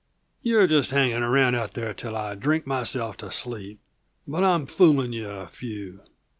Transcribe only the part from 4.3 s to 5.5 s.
I'm fooling you a